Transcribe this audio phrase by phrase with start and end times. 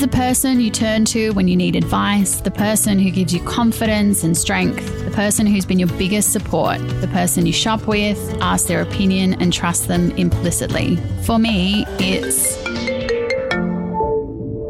[0.00, 2.40] The person you turn to when you need advice?
[2.40, 5.04] The person who gives you confidence and strength?
[5.04, 6.78] The person who's been your biggest support?
[7.00, 10.96] The person you shop with, ask their opinion, and trust them implicitly?
[11.22, 12.56] For me, it's.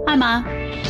[0.07, 0.43] Hi, Ma.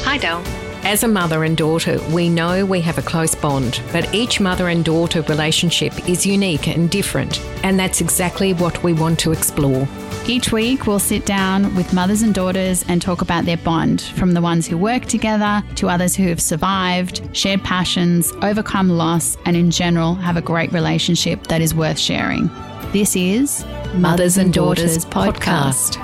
[0.05, 0.62] Hi, Del.
[0.85, 4.69] As a mother and daughter, we know we have a close bond, but each mother
[4.69, 9.87] and daughter relationship is unique and different, and that's exactly what we want to explore.
[10.27, 14.33] Each week, we'll sit down with mothers and daughters and talk about their bond, from
[14.33, 19.57] the ones who work together to others who have survived, shared passions, overcome loss, and
[19.57, 22.51] in general have a great relationship that is worth sharing.
[22.93, 25.95] This is Mothers and Daughters podcast.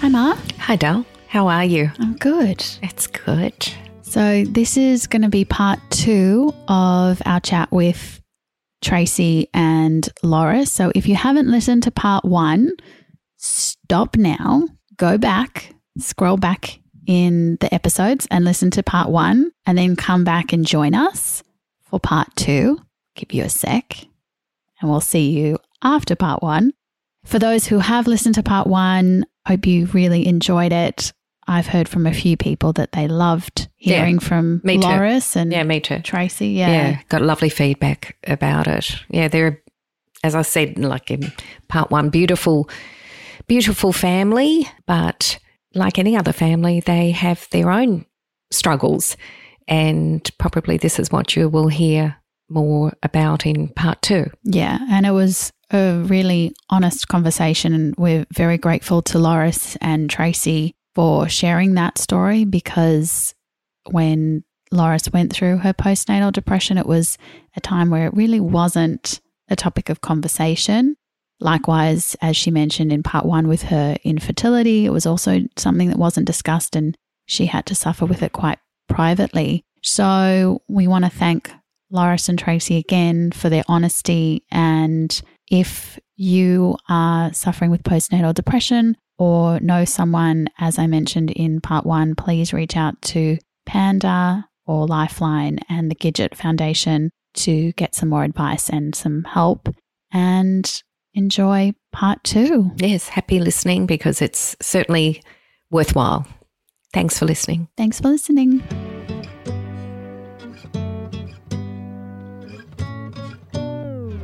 [0.00, 0.36] Hi, Ma.
[0.58, 1.06] Hi, Del.
[1.34, 1.90] How are you?
[1.98, 2.64] I'm good.
[2.80, 3.68] It's good.
[4.02, 8.22] So, this is going to be part two of our chat with
[8.80, 10.64] Tracey and Laura.
[10.64, 12.70] So, if you haven't listened to part one,
[13.36, 19.76] stop now, go back, scroll back in the episodes and listen to part one, and
[19.76, 21.42] then come back and join us
[21.82, 22.78] for part two.
[23.16, 24.06] Give you a sec,
[24.80, 26.74] and we'll see you after part one.
[27.24, 31.12] For those who have listened to part one, hope you really enjoyed it.
[31.46, 34.86] I've heard from a few people that they loved hearing Yeah, from me too.
[34.86, 36.00] Loris and Yeah, me too.
[36.00, 36.48] Tracey.
[36.48, 36.70] Yeah.
[36.70, 37.00] Yeah.
[37.08, 38.96] got lovely feedback about it.
[39.10, 39.62] Yeah, they're,
[40.22, 41.32] as I said, like in
[41.68, 42.68] part one, beautiful,
[43.46, 45.38] beautiful family, but
[45.74, 48.06] like any other family, they have their own
[48.50, 49.16] struggles.
[49.68, 52.16] And probably this is what you will hear
[52.48, 54.30] more about in part two.
[54.44, 60.08] Yeah, and it was a really honest conversation, and we're very grateful to Loris and
[60.10, 63.34] Tracey for sharing that story because
[63.90, 67.18] when Loris went through her postnatal depression, it was
[67.56, 70.96] a time where it really wasn't a topic of conversation.
[71.40, 75.98] Likewise, as she mentioned in part one with her infertility, it was also something that
[75.98, 79.64] wasn't discussed and she had to suffer with it quite privately.
[79.82, 81.50] So we want to thank
[81.90, 84.44] Loris and Tracey again for their honesty.
[84.50, 91.60] And if you are suffering with postnatal depression or know someone, as I mentioned in
[91.60, 97.94] part one, please reach out to Panda or Lifeline and the Gidget Foundation to get
[97.94, 99.68] some more advice and some help.
[100.12, 100.82] And
[101.14, 102.70] enjoy part two.
[102.76, 105.22] Yes, happy listening because it's certainly
[105.70, 106.26] worthwhile.
[106.92, 107.68] Thanks for listening.
[107.76, 108.62] Thanks for listening.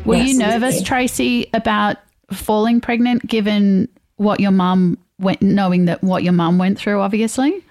[0.04, 1.98] Were you nervous, Tracey, about
[2.32, 3.88] falling pregnant given
[4.20, 7.64] what your mum went, knowing that what your mum went through, obviously?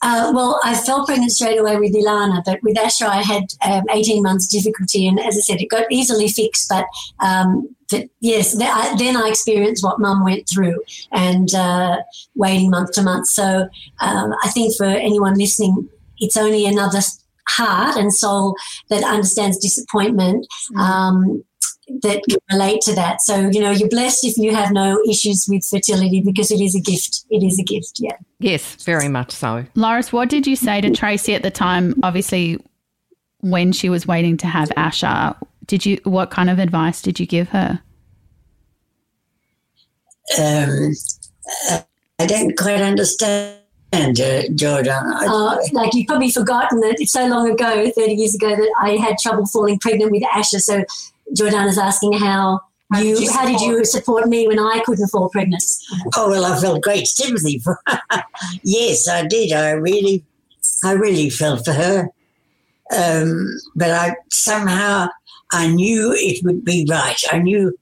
[0.00, 3.84] Uh, well, I fell pregnant straight away with Ilana, but with Asher, I had um,
[3.90, 5.06] 18 months difficulty.
[5.06, 6.70] And as I said, it got easily fixed.
[6.70, 6.86] But,
[7.20, 10.82] um, but yes, th- I, then I experienced what mum went through
[11.12, 11.98] and uh,
[12.34, 13.26] waiting month to month.
[13.26, 13.68] So
[14.00, 17.00] um, I think for anyone listening, it's only another
[17.48, 18.56] heart and soul
[18.88, 20.46] that understands disappointment.
[20.78, 21.44] Um,
[22.02, 23.22] that can relate to that.
[23.22, 26.74] So, you know, you're blessed if you have no issues with fertility because it is
[26.74, 27.24] a gift.
[27.30, 28.16] It is a gift, yeah.
[28.38, 29.64] Yes, very much so.
[29.74, 31.94] Loris, what did you say to Tracey at the time?
[32.02, 32.58] Obviously,
[33.40, 35.98] when she was waiting to have Asha, did you?
[36.04, 37.80] What kind of advice did you give her?
[40.38, 40.92] um,
[41.70, 41.80] uh,
[42.18, 43.58] I don't quite understand,
[43.92, 44.92] uh, Jordan.
[44.92, 48.74] I, Uh, like you've probably forgotten that it's so long ago, 30 years ago, that
[48.80, 50.60] I had trouble falling pregnant with Asha.
[50.60, 50.84] So
[51.32, 52.60] Jordana's asking how
[52.98, 55.64] you, you how did you support me when I couldn't fall pregnant?
[56.16, 57.78] oh well, I felt great sympathy for.
[57.86, 58.00] Her.
[58.62, 59.52] yes, I did.
[59.52, 60.24] I really,
[60.84, 62.08] I really felt for her.
[62.96, 65.08] Um, but I somehow
[65.52, 67.20] I knew it would be right.
[67.30, 67.76] I knew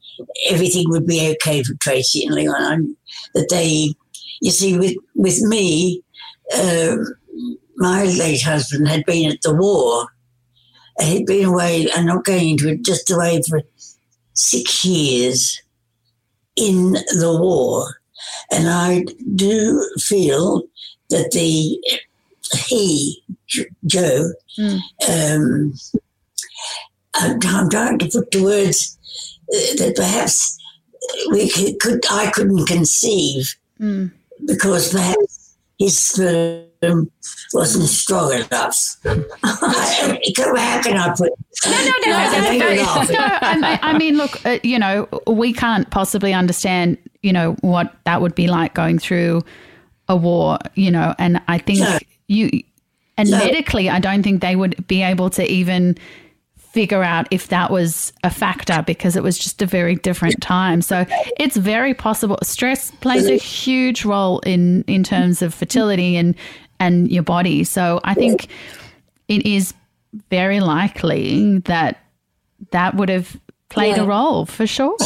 [0.49, 2.55] everything would be okay for Tracey and Leon.
[2.55, 2.97] I, knew
[3.35, 3.95] that they,
[4.41, 6.03] you see, with with me,
[6.59, 7.05] um,
[7.77, 10.07] my late husband had been at the war.
[11.01, 11.89] He'd been away.
[11.95, 12.85] I'm not going into it.
[12.85, 13.63] Just away for
[14.35, 15.61] six years
[16.57, 17.97] in the war,
[18.51, 20.63] and I do feel
[21.11, 21.79] that the
[22.67, 23.23] he
[23.87, 24.33] Joe.
[24.59, 24.81] Mm.
[25.09, 25.75] Um,
[27.15, 28.99] I'm, I'm trying to put to words
[29.55, 30.59] uh, that perhaps
[31.31, 34.13] we could, could I couldn't conceive Mm.
[34.47, 35.99] because perhaps his
[37.53, 38.97] wasn't strong enough.
[39.05, 40.19] I,
[40.57, 41.33] how can I put?
[41.65, 43.17] No, no, no, I that's think very- we're laughing.
[43.17, 43.39] no.
[43.41, 47.95] I mean, I mean, look, uh, you know, we can't possibly understand, you know, what
[48.05, 49.43] that would be like going through
[50.09, 51.99] a war, you know, and I think No.
[52.29, 52.51] you,
[53.17, 53.39] and No.
[53.39, 55.97] medically, I don't think they would be able to even
[56.57, 60.81] figure out if that was a factor because it was just a very different time.
[60.81, 61.05] So
[61.39, 62.39] it's very possible.
[62.43, 66.35] Stress plays a huge role in in terms of fertility and
[66.83, 67.63] and your body.
[67.63, 68.49] So I think
[69.29, 69.73] it is
[70.31, 72.01] very likely that
[72.73, 73.37] that would have
[73.69, 74.03] played yeah.
[74.03, 74.97] a role for sure.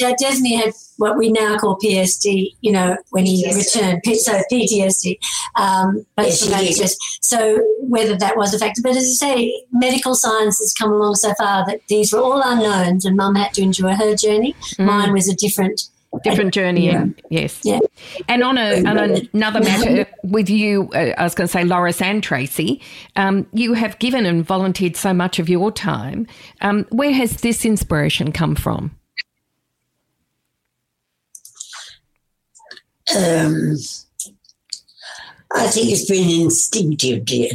[0.00, 5.18] Yeah, Desmond had what we now call PSD, you know, when he returned, so PTSD.
[5.54, 10.74] Um, yes, so whether that was a factor, but as I say, medical science has
[10.76, 14.16] come along so far that these were all unknowns and mum had to endure her
[14.16, 14.54] journey.
[14.78, 14.86] Mm.
[14.86, 15.82] Mine was a different
[16.24, 17.02] different journey yeah.
[17.02, 17.60] and yes.
[17.64, 17.80] Yeah.
[18.28, 18.98] and on, a, on
[19.32, 22.80] another matter with you uh, i was going to say loris and tracey
[23.16, 26.26] um, you have given and volunteered so much of your time.
[26.60, 28.96] Um, where has this inspiration come from?
[33.16, 33.76] Um,
[35.54, 37.50] i think it's been instinctive dear.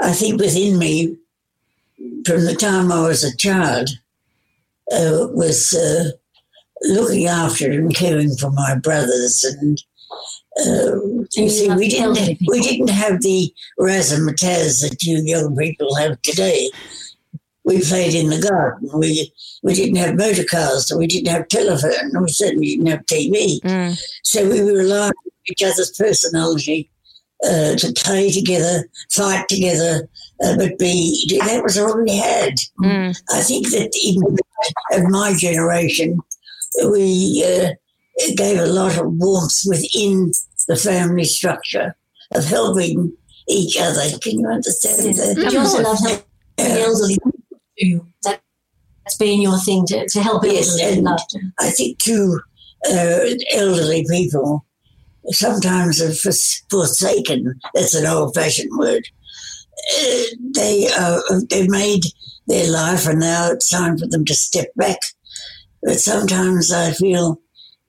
[0.00, 1.16] I think within me
[2.26, 3.88] from the time i was a child
[4.92, 6.10] uh, was uh,
[6.82, 9.82] looking after and caring for my brothers and
[10.60, 11.00] uh,
[11.36, 16.68] you see, we didn't we didn't have the razzmatazz that you young people have today.
[17.64, 18.90] We played in the garden.
[18.94, 19.32] We
[19.62, 20.90] we didn't have motor cars.
[20.96, 22.22] We didn't have telephone.
[22.22, 23.60] We certainly didn't have TV.
[23.60, 24.00] Mm.
[24.24, 26.90] So we relied on each other's personality
[27.44, 30.08] uh, to play together, fight together,
[30.42, 32.54] uh, but be that was all we had.
[32.80, 33.16] Mm.
[33.32, 36.20] I think that in of my generation,
[36.84, 37.70] we uh,
[38.36, 40.32] gave a lot of warmth within
[40.66, 41.96] the family structure
[42.34, 43.12] of helping
[43.48, 44.02] each other.
[44.22, 45.50] Can you understand that?
[45.52, 46.24] You also love helping
[46.56, 47.18] the elderly
[47.80, 48.06] too.
[48.24, 48.40] That,
[49.04, 51.08] has been your thing to, to help yes, and
[51.58, 52.40] I think too,
[52.90, 53.20] uh,
[53.52, 54.66] elderly people
[55.28, 56.12] sometimes are
[56.70, 57.58] forsaken.
[57.74, 59.08] That's an old-fashioned word.
[59.98, 60.22] Uh,
[60.54, 62.02] they uh, they made
[62.48, 64.98] their life, and now it's time for them to step back
[65.82, 67.40] but sometimes I feel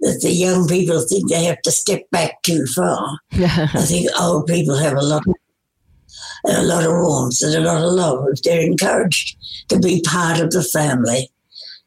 [0.01, 3.19] that the young people think they have to step back too far.
[3.33, 5.23] I think old people have a lot,
[6.47, 9.37] a lot of warmth and a lot of love if they're encouraged
[9.69, 11.29] to be part of the family.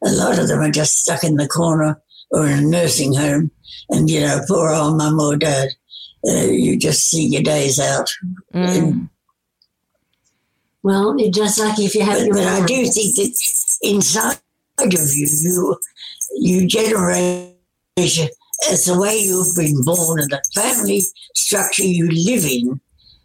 [0.05, 2.01] A lot of them are just stuck in the corner
[2.31, 3.51] or in a nursing home,
[3.89, 5.69] and you know, poor old mum or dad.
[6.27, 8.09] Uh, you just see your days out.
[8.55, 9.09] Mm.
[10.83, 12.35] well, you're just lucky if you have but, your.
[12.35, 14.39] But I do think that inside
[14.79, 15.77] of you, you
[16.35, 17.55] you generate
[17.99, 21.03] as the way you've been born and the family
[21.35, 22.81] structure you live in.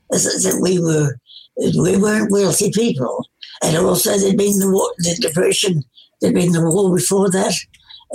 [0.10, 1.20] That we were
[1.58, 3.26] we weren't wealthy people,
[3.62, 5.84] and also there'd been the war, the depression,
[6.22, 7.54] there'd been the war before that,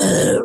[0.00, 0.42] uh,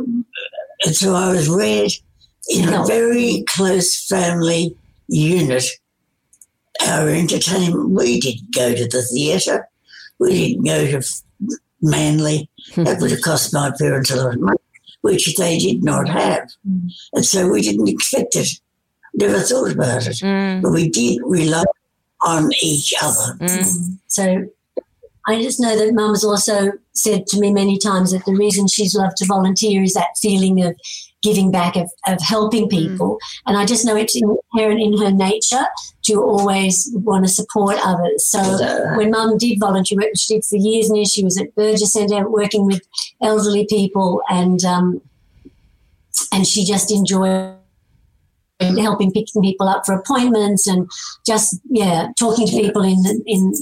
[0.85, 2.03] and so I was raised
[2.49, 4.75] in a very close family
[5.07, 5.63] unit.
[6.85, 9.69] Our entertainment, we didn't go to the theatre,
[10.19, 11.07] we didn't go to
[11.81, 12.49] Manly.
[12.75, 14.57] that would have cost my parents a lot of money,
[15.01, 16.49] which they did not have.
[16.67, 16.91] Mm.
[17.13, 18.49] And so we didn't expect it,
[19.13, 20.17] never thought about it.
[20.17, 20.61] Mm.
[20.61, 21.63] But we did rely
[22.25, 23.37] on each other.
[23.39, 23.97] Mm.
[24.07, 24.49] So
[25.27, 28.67] I just know that Mum has also said to me many times that the reason
[28.67, 30.75] she's loved to volunteer is that feeling of
[31.21, 33.15] giving back, of, of helping people.
[33.15, 33.19] Mm.
[33.47, 35.65] And I just know it's inherent in her nature
[36.07, 38.25] to always want to support others.
[38.25, 38.39] So
[38.97, 41.93] when mum did volunteer work, she did for years and years, she was at Burgess
[41.93, 42.81] Centre working with
[43.21, 45.01] elderly people and, um,
[46.31, 47.57] and she just enjoyed
[48.59, 50.89] helping picking people up for appointments and
[51.25, 53.53] just yeah talking to people in in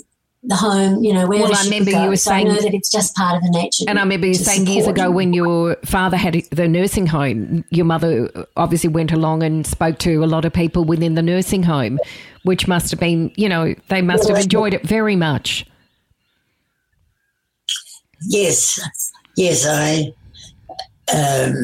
[0.48, 2.74] the home, you know, wherever well, I remember you were so saying I know that
[2.74, 3.86] it's just part of the nature.
[3.88, 7.86] And I remember you saying years ago when your father had the nursing home, your
[7.86, 12.00] mother obviously went along and spoke to a lot of people within the nursing home,
[12.44, 15.66] which must have been, you know, they must have enjoyed it very much.
[18.28, 18.80] Yes,
[19.36, 20.14] yes, I,
[21.14, 21.56] um,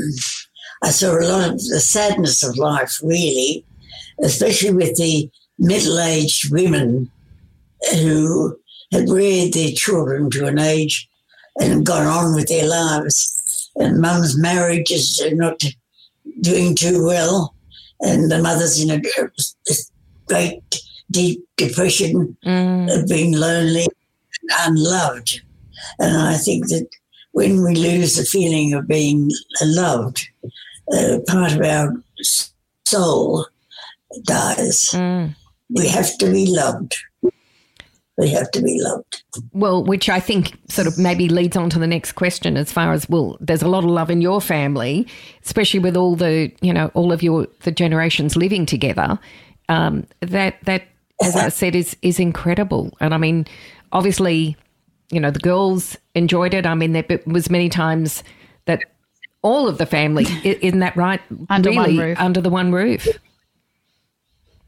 [0.84, 3.64] I saw a lot of the sadness of life, really,
[4.24, 7.10] especially with the middle-aged women
[7.94, 8.58] who
[8.92, 11.10] had reared their children to an age
[11.60, 13.70] and gone on with their lives.
[13.76, 15.64] And mum's marriage is not
[16.42, 17.56] doing too well,
[18.02, 19.02] and the mother's in a,
[20.28, 20.62] great
[21.10, 22.98] deep depression mm.
[22.98, 25.42] of being lonely and unloved.
[26.00, 26.88] And I think that
[27.32, 29.30] when we lose the feeling of being
[29.62, 30.28] loved,
[30.94, 31.94] uh, part of our
[32.86, 33.46] soul
[34.24, 34.90] dies.
[34.92, 35.36] Mm.
[35.70, 36.96] We have to be loved.
[38.22, 39.24] They have to be loved.
[39.52, 42.94] Well, which I think sort of maybe leads on to the next question as far
[42.94, 45.08] as, well, there's a lot of love in your family,
[45.44, 49.20] especially with all the, you know, all of your, the generations living together.
[49.68, 50.84] Um, that, that,
[51.22, 52.96] as I said, is, is incredible.
[53.00, 53.48] And I mean,
[53.92, 54.56] obviously
[55.12, 56.66] you know, the girls enjoyed it.
[56.66, 58.24] I mean, there was many times
[58.66, 58.82] that
[59.42, 61.22] all of the family, isn't that right?
[61.50, 62.20] Under really, one roof.
[62.20, 63.08] Under the one roof.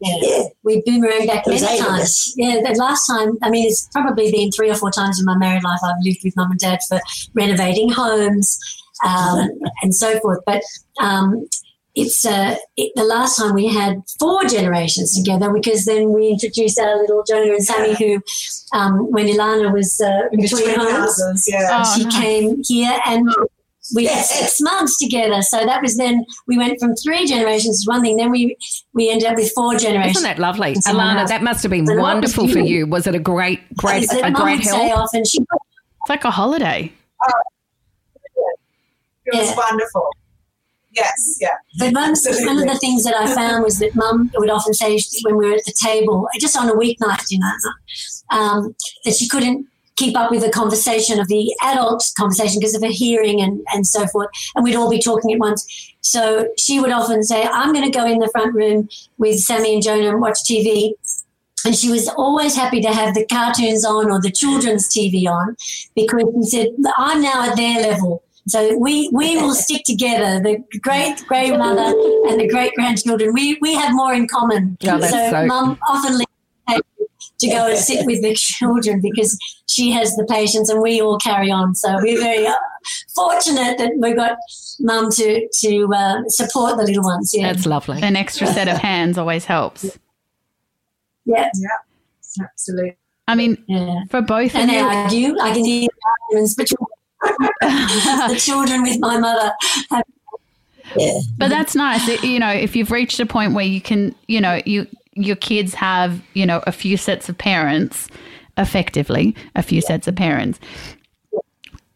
[0.04, 0.18] Yeah.
[0.22, 0.44] Yeah.
[0.64, 2.02] We've boomeranged back It many eight of times.
[2.04, 2.34] us.
[2.36, 5.38] Yeah, the last time, I mean, it's probably been three or four times in my
[5.38, 7.00] married life I've lived with mum and dad for
[7.34, 8.60] renovating homes
[9.06, 9.50] um,
[9.82, 10.40] and so forth.
[10.46, 10.62] But
[11.00, 11.48] um,
[11.96, 16.80] it's uh, it, the last time we had four generations together because then we introduced
[16.80, 18.22] our little Jonah and Sammy, who,
[18.78, 20.92] um, when Ilana was uh, in between, Between homes,
[21.22, 21.84] houses, yeah.
[21.86, 22.20] Oh, she nice.
[22.20, 23.30] came here and
[23.96, 25.42] we had six months together.
[25.42, 28.18] So that was then we went from three generations to one thing.
[28.18, 28.56] Then we
[28.94, 30.18] we ended up with four generations.
[30.18, 30.74] Isn't that lovely?
[30.76, 31.30] Alana, else.
[31.30, 32.88] that must have been So wonderful for you.
[32.88, 35.02] Was it a great, great, Is a great would say help?
[35.02, 36.92] often she It's like a holiday.
[39.26, 39.56] It was Yeah.
[39.58, 40.08] wonderful.
[40.92, 41.48] Yes, yeah.
[41.80, 42.14] But mum,
[42.46, 45.48] one of the things that I found was that mum would often say when we
[45.50, 47.54] were at the table, just on a weeknight dinner,
[48.30, 52.82] um, that she couldn't keep up with the conversation of the adult conversation because of
[52.82, 54.30] her hearing and, and so forth.
[54.56, 55.96] And we'd all be talking at once.
[56.02, 59.76] So she would often say, I'm going to go in the front room with Sammy
[59.76, 60.94] and Jonah and watch TV.
[61.66, 65.56] And she was always happy to have the cartoons on or the children's TV on
[65.96, 68.24] because she said, I'm now at their level.
[68.48, 71.98] So we, we will stick together, the great grandmother
[72.28, 73.32] and the great grandchildren.
[73.34, 74.78] We, we have more in common.
[74.82, 76.33] That's so, so- mum often leaves the table
[77.44, 81.18] to go and sit with the children because she has the patience and we all
[81.20, 81.76] carry on.
[81.76, 82.56] So we're very uh,
[83.16, 84.38] fortunate that we've got
[84.80, 87.32] mum to, to uh, support the little ones.
[87.34, 87.52] Yeah.
[87.54, 88.02] That's lovely.
[88.02, 89.98] An extra set of hands always helps.
[91.26, 91.50] yeah.
[92.42, 92.98] Absolutely.
[93.28, 94.04] I mean, Yeah.
[94.10, 95.36] for both of And they you, argue.
[95.40, 96.88] I can hear the arguments between
[98.34, 99.54] the children with my mother.
[100.98, 101.20] Yeah.
[101.38, 102.08] But that's nice.
[102.10, 105.36] It- you know, if you've reached a point where you can, you know, you your
[105.36, 108.08] kids have, you know, a few sets of parents,
[108.58, 110.60] effectively, a few sets of parents.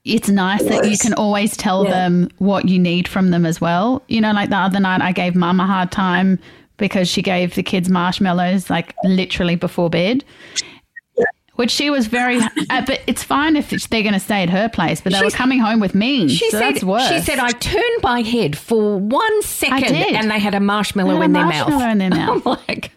[0.06, 1.90] It's nice that you can always tell Yeah.
[1.92, 4.02] them what you need from them as well.
[4.08, 6.40] You know, like the other night I gave mum a hard time
[6.78, 10.24] because she gave the kids marshmallows like literally before bed.
[11.58, 12.38] Which she was very,
[12.70, 15.02] uh, but it's fine if they're going to stay at her place.
[15.02, 17.08] But they were coming home with me, She so said, that's worse.
[17.10, 20.14] she said, I turned my head for one second did.
[20.16, 21.92] and they had a marshmallow They had a in their marshmallow mouth.
[21.92, 22.46] in their mouth.
[22.48, 22.92] I'm like,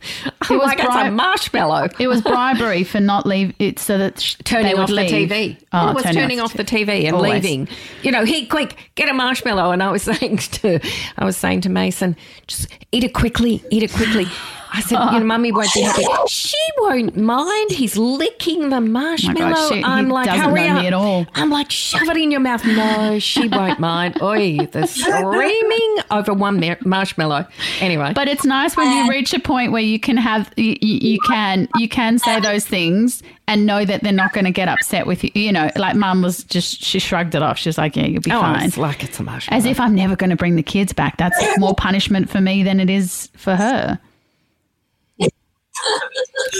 [0.51, 1.89] I'm was like, it's a bright- marshmallow.
[1.99, 4.97] It was bribery for not leave it so that sh- turning they would off the.
[4.97, 5.57] TV.
[5.73, 7.43] Oh, it was turning, off the TV and Always.
[7.43, 7.67] leaving.
[8.03, 10.81] You know, he quick get a marshmallow, and I was saying to,
[11.17, 12.15] I was saying to Mason,
[12.47, 14.27] just eat it quickly, eat it quickly.
[14.73, 16.05] I said, you know, mummy won't be happy.
[16.29, 17.71] She won't mind.
[17.71, 19.69] He's licking the oh marshmallow.
[19.71, 20.81] she- I'm like, doesn't hurry know up.
[20.81, 21.27] me at all.
[21.35, 22.65] I'm like, shove it in your mouth.
[22.65, 24.21] No, she won't mind.
[24.23, 27.47] Oi, the screaming over one mar- marshmallow.
[27.81, 31.11] Anyway, But it's nice when you reach a point where you can have you, you
[31.11, 34.69] you can you can say those things and know that they're not going to get
[34.69, 35.31] upset with you.
[35.35, 37.59] You know, like mum was just she shrugged it off.
[37.59, 39.59] She was like, "Yeah, you'll be oh, fine." it's like it's a marshmallow.
[39.59, 41.17] As if I'm never going to bring the kids back.
[41.17, 43.99] That's more punishment for me than it is for her.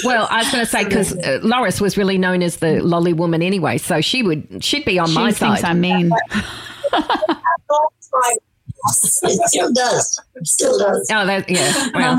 [0.05, 3.13] Well, I was going to say because uh, Loris was really known as the lolly
[3.13, 5.71] woman anyway, so she would she'd be on She my thinks side.
[5.71, 6.11] I'm mean.
[9.23, 10.21] It still does.
[10.35, 11.07] It still does.
[11.13, 11.91] oh, that yeah.
[11.95, 12.19] Well,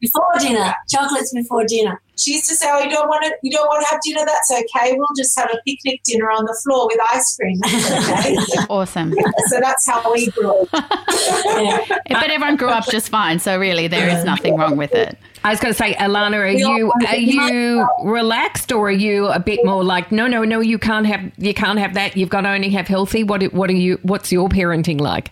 [0.00, 2.00] before dinner, chocolates before dinner.
[2.16, 4.24] She used to say, "Oh, you don't want to, you don't want to have dinner.
[4.24, 4.94] That's okay.
[4.96, 8.36] We'll just have a picnic dinner on the floor with ice cream." Okay.
[8.70, 9.14] Awesome.
[9.48, 10.68] so that's how we grew up.
[11.46, 11.80] Yeah.
[12.08, 15.16] But everyone grew up just fine, so really there is nothing wrong with it.
[15.44, 19.38] I was going to say, Alana, are you are you relaxed or are you a
[19.38, 22.16] bit more like, no, no, no, you can't have you can't have that.
[22.16, 23.24] You've got to only have healthy.
[23.24, 23.98] What what are you?
[24.02, 25.30] What's your parenting like?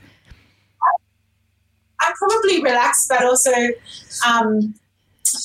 [2.00, 3.52] I'm probably relaxed, but also
[4.26, 4.74] um,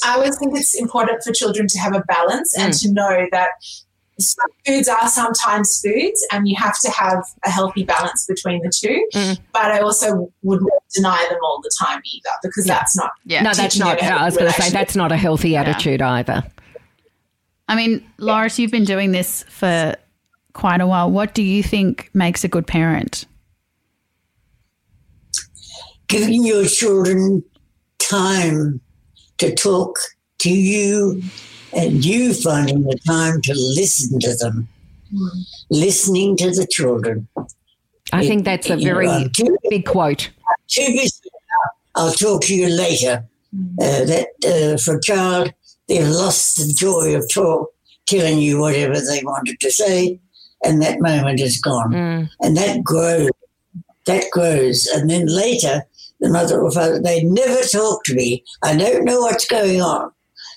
[0.05, 3.49] I always think it's important for children to have a balance and to know that
[4.19, 8.71] some foods are sometimes foods, and you have to have a healthy balance between the
[8.75, 9.07] two.
[9.13, 9.39] Mm.
[9.53, 13.11] But I also wouldn't deny them all the time either, because that's not.
[13.25, 13.43] Yeah.
[13.43, 14.01] No, that's not.
[14.01, 16.43] you I was going to say that's not a healthy attitude either.
[17.67, 19.95] I mean, Loris, you've been doing this for
[20.53, 21.11] quite a while.
[21.11, 23.25] What do you think makes a good parent?
[26.07, 27.43] Giving your children
[27.99, 28.81] time
[29.37, 29.97] to talk
[30.39, 31.21] to you
[31.73, 34.67] and you finding the time to listen to them.
[35.69, 37.27] Listening to the children.
[38.11, 40.29] I think that's a very too, big quote.
[40.67, 41.29] too busy.
[41.95, 43.25] I'll talk to you later.
[43.81, 45.53] Uh, that uh, for a child,
[45.87, 47.69] they've lost the joy of talk,
[48.05, 50.19] telling you whatever they wanted to say,
[50.63, 51.91] and that moment is gone.
[51.91, 52.29] Mm.
[52.41, 53.29] And that grows.
[54.05, 54.85] That grows.
[54.87, 55.83] And then later,
[56.19, 58.43] the mother or father, they never talk to me.
[58.63, 60.11] I don't know what's going on.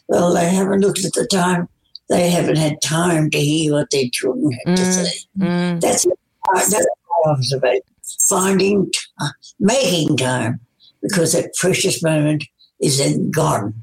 [0.09, 1.69] Well, they haven't looked at the time
[2.09, 4.93] they haven't had time to hear what their children have to Mm.
[5.05, 5.19] say.
[5.39, 5.81] Mm.
[5.81, 6.07] That's
[6.55, 6.87] that's
[7.25, 7.83] my observation.
[8.29, 9.27] Finding, t-
[9.61, 10.59] making time,
[11.03, 12.45] because that precious moment
[12.81, 13.75] is then gone.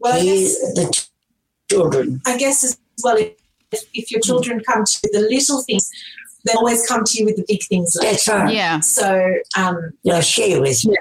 [0.00, 1.08] Well, I guess, the ch-
[1.70, 2.20] children.
[2.26, 5.88] I guess as well, if, if your children come to the little things,
[6.44, 8.10] they always come to you with the big things later.
[8.12, 8.54] That's right.
[8.54, 8.80] Yeah.
[8.80, 10.94] So, um, They'll share with you.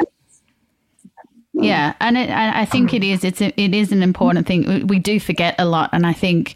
[1.55, 3.23] Yeah, and it, I I think it is.
[3.23, 4.67] It's a, it is an important thing.
[4.67, 6.55] We- We do forget a lot, and I think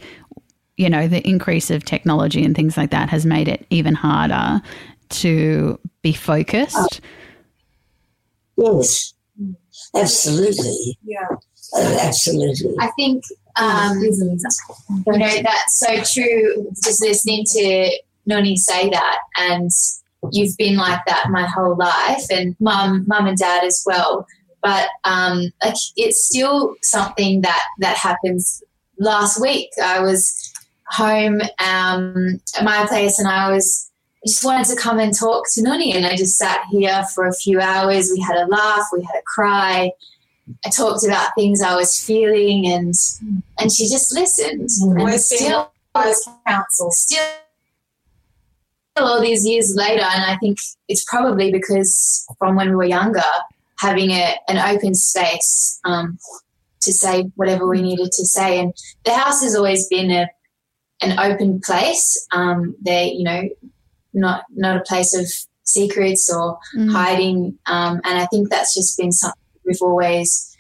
[0.75, 4.60] you know the increase of technology and things like that has made it even harder
[5.10, 7.01] to be focused.
[8.58, 9.13] Yes,
[9.96, 10.98] absolutely.
[11.03, 11.27] yeah.
[11.75, 12.74] Uh, absolutely.
[12.79, 13.24] I think
[13.60, 14.12] um, you
[15.06, 16.72] know that's so true.
[16.84, 17.91] Just listening to
[18.27, 19.72] Noni say that, and
[20.31, 24.27] you've been like that my whole life, and mum, mum and dad as well.
[24.62, 28.63] But um, like it's still something that that happens.
[29.00, 30.53] Last week, I was
[30.89, 33.89] home um, at my place, and I was
[34.24, 37.27] I just wanted to come and talk to Noni, and I just sat here for
[37.27, 38.10] a few hours.
[38.12, 39.91] We had a laugh, we had a cry.
[40.65, 42.93] I talked about things I was feeling, and
[43.60, 44.69] and she just listened.
[44.81, 46.91] And Always been still, wise counsel.
[46.91, 47.24] still,
[49.04, 53.22] all these years later, and I think it's probably because from when we were younger,
[53.80, 56.18] having a, an open space um,
[56.82, 58.74] to say whatever we needed to say, and
[59.06, 60.27] the house has always been a
[61.01, 62.27] an open place.
[62.32, 63.44] Um, they, you know,
[64.13, 65.27] not not a place of
[65.63, 66.92] secrets or Mm.
[66.92, 67.60] hiding.
[67.68, 70.56] Um, and I think that's just been something we've always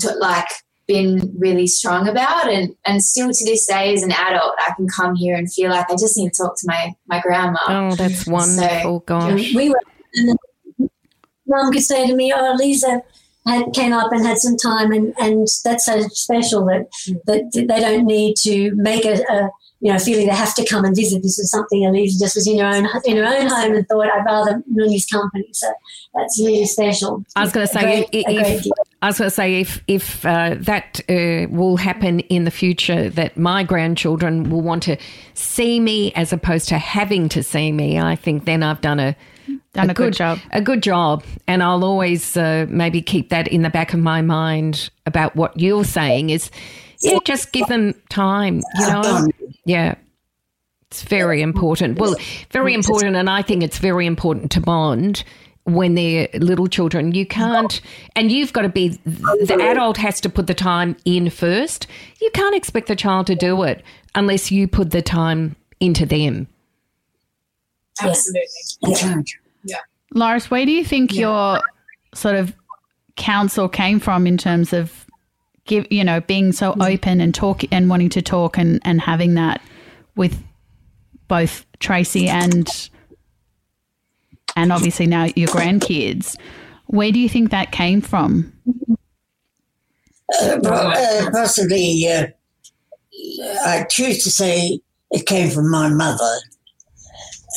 [0.00, 0.48] t- like
[0.86, 2.50] been really strong about.
[2.50, 5.70] And, and still to this day, as an adult, I can come here and feel
[5.70, 7.58] like I just need to talk to my, my grandma.
[7.66, 9.00] Oh, that's wonderful.
[9.00, 9.54] Gosh.
[9.54, 9.80] We were,
[10.14, 10.36] and then
[11.46, 13.02] mum could say to me, "Oh, Lisa
[13.46, 16.88] had, came up and had some time, and, and that's so special that
[17.26, 19.50] that they don't need to make a, a
[19.86, 21.22] you know feeling they have to come and visit.
[21.22, 24.08] This was something Elisa just was in her own in her own home and thought
[24.10, 25.46] I'd rather Nuni's company.
[25.52, 25.68] So
[26.14, 27.24] that's really special.
[27.36, 28.78] I was going to say, Great- i- a if, gift.
[29.02, 33.08] I was going to say, if if uh, that uh, will happen in the future,
[33.10, 34.96] that my grandchildren will want to
[35.34, 39.14] see me as opposed to having to see me, I think then I've done a
[39.74, 40.38] Done a, good, job.
[40.52, 44.22] a good job, and I'll always uh, maybe keep that in the back of my
[44.22, 46.50] mind about what you're saying is,
[47.02, 49.30] yeah, just give them time, you know, Done.
[49.66, 49.96] Yeah.
[50.90, 51.98] It's very important.
[51.98, 52.14] Well,
[52.52, 55.24] very important, and I think it's very important to bond
[55.64, 57.12] when they're little children.
[57.12, 57.80] You can't,
[58.14, 61.88] and you've got to be, the adult has to put the time in first.
[62.20, 63.82] You can't expect the child to do it
[64.14, 66.46] unless you put the time into them.
[68.00, 68.42] Absolutely.
[68.82, 69.30] That's right.
[70.14, 71.60] Loris, where do you think your
[72.14, 72.54] sort of
[73.16, 75.05] counsel came from in terms of
[75.66, 79.34] give you know being so open and talk and wanting to talk and and having
[79.34, 79.60] that
[80.14, 80.42] with
[81.28, 82.68] both Tracey and
[84.56, 86.36] and obviously now your grandkids.
[86.86, 88.52] Where do you think that came from?
[90.40, 92.26] Uh, uh, possibly, uh,
[93.64, 96.36] I choose to say it came from my mother,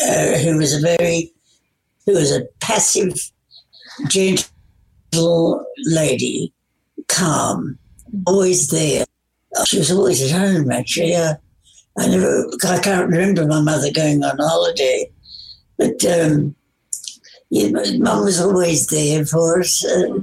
[0.04, 1.32] uh, who was a very,
[2.06, 3.14] who was a passive,
[4.08, 6.54] gentle lady,
[7.08, 7.78] calm,
[8.26, 9.06] always there.
[9.66, 11.16] She was always at home, actually.
[11.16, 11.36] Uh,
[11.98, 15.12] I never, I can't remember my mother going on holiday,
[15.78, 16.56] but um,
[17.50, 20.20] yeah, mum was always there for us uh,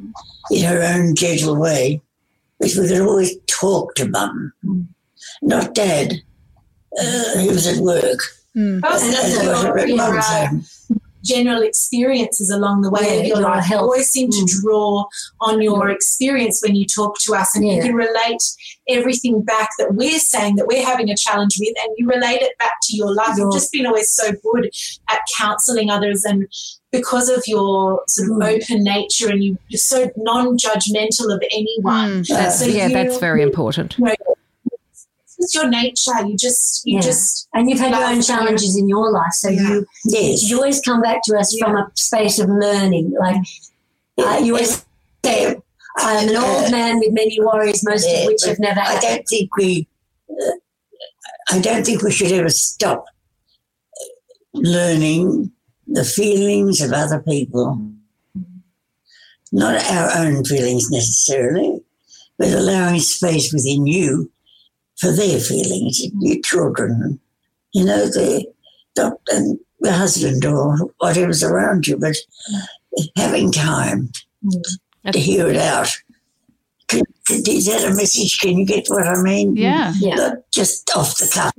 [0.50, 2.00] in her own gentle way.
[2.58, 4.52] But we could always talk to mum,
[5.42, 6.14] not dad.
[6.98, 8.20] Uh, he was at work.
[8.56, 8.80] Mm.
[8.80, 10.64] Plus, And that's that's your, what At your, mum's uh, home.
[11.26, 13.82] General experiences along the way Yeah, of your life health.
[13.82, 14.60] always seem to Mm.
[14.62, 15.04] draw
[15.40, 18.42] on your experience when you talk to us and you can relate
[18.88, 22.56] everything back that we're saying that we're having a challenge with and you relate it
[22.58, 24.70] back to your life you've just been always so good
[25.10, 26.46] at counseling others and
[26.92, 28.54] because of your sort of Mm.
[28.62, 32.52] open nature and you, you're so non-judgmental of anyone Mm.
[32.52, 33.96] So yeah, you- that's very important.
[35.38, 37.00] It's your nature you just you Yeah.
[37.02, 38.36] just And you've had your own Love, yeah.
[38.36, 39.60] challenges in your life, so Yeah.
[39.68, 40.42] you Yes.
[40.48, 43.12] you always come back to us from a space of learning.
[43.18, 43.42] Like
[44.18, 44.84] uh, you always
[45.24, 45.56] say,
[45.98, 49.24] "I'm an old man with many worries, most Yeah, of which have never I don't
[49.28, 49.86] think we.
[50.30, 50.52] Uh,
[51.50, 53.04] I don't think we should ever stop
[54.54, 55.52] learning
[55.86, 57.80] the feelings of other people,
[59.52, 61.80] not our own feelings necessarily,
[62.38, 64.30] but allowing space within you
[64.98, 67.20] for their feelings, your children,
[67.72, 68.46] you know, the,
[68.94, 72.16] the and the husband or whatever's around you, but
[73.16, 74.10] having time
[74.44, 75.12] mm.
[75.12, 75.94] to hear it out.
[77.28, 78.38] is that a message?
[78.38, 79.56] Can you get what I mean?
[79.56, 79.92] Yeah.
[79.98, 80.14] Yeah.
[80.14, 81.52] Not just off the cuff,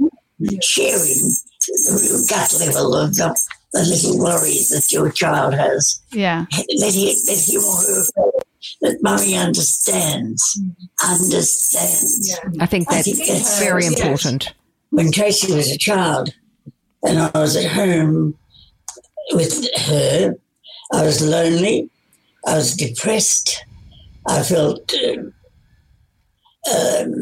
[0.61, 1.31] sharing
[1.67, 3.37] the gut level of the,
[3.73, 6.01] the little worries that your child has.
[6.11, 6.45] Yeah.
[6.79, 8.36] Let him, let him or her feel
[8.81, 10.59] that mummy understands,
[11.03, 12.29] understands.
[12.29, 12.49] Yeah.
[12.59, 13.99] I think I that's think that's- very yes.
[13.99, 14.53] important.
[14.89, 16.33] When Tracey was a child
[17.03, 18.37] and I was at home
[19.33, 20.35] with her,
[20.93, 21.89] I was lonely,
[22.45, 23.65] I was depressed,
[24.25, 25.33] I felt, um,
[26.73, 27.13] um,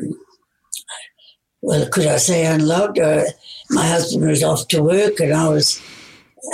[1.61, 2.99] well, could I say unloved?
[2.99, 3.23] Uh,
[3.71, 5.81] my husband was off to work and I was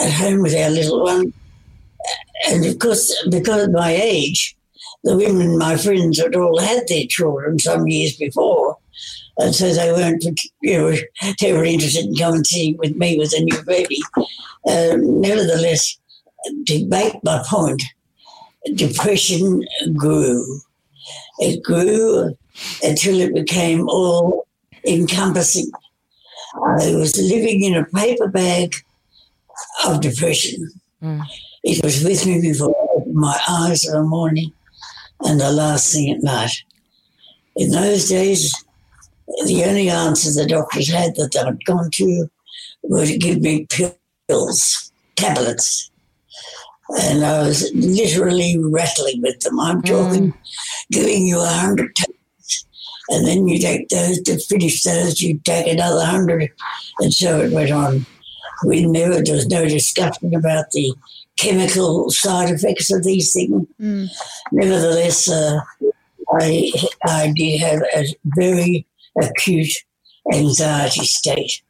[0.01, 1.33] at home with our little one.
[2.49, 4.55] And of course, because of my age,
[5.03, 8.77] the women, my friends, had all had their children some years before.
[9.37, 10.23] And so they weren't,
[10.61, 10.95] you know,
[11.39, 13.99] terribly interested in coming and see with me with a new baby.
[14.69, 15.97] Um, nevertheless,
[16.67, 17.81] to make my point,
[18.75, 19.63] depression
[19.95, 20.61] grew.
[21.39, 22.35] It grew
[22.83, 24.47] until it became all
[24.85, 25.71] encompassing.
[26.55, 28.75] I was living in a paper bag
[29.87, 30.69] of depression.
[31.01, 31.23] Mm.
[31.63, 34.51] It was with me before I opened my eyes in the morning
[35.23, 36.63] and the last thing at night.
[37.55, 38.53] In those days,
[39.45, 42.29] the only answer the doctors had that they'd gone to
[42.83, 43.67] were to give me
[44.27, 45.91] pills, tablets.
[47.01, 49.59] And I was literally rattling with them.
[49.59, 49.85] I'm mm.
[49.85, 50.33] talking,
[50.91, 52.65] giving you a hundred tablets.
[53.09, 56.49] And then you take those, to finish those, you take another hundred.
[56.99, 58.05] And so it went on.
[58.65, 60.93] We never, there was no discussion about the
[61.37, 63.67] chemical side effects of these things.
[63.79, 64.09] Mm.
[64.51, 65.59] Nevertheless, uh,
[66.39, 66.71] I,
[67.05, 68.85] I did have a very
[69.19, 69.73] acute
[70.31, 71.61] anxiety state.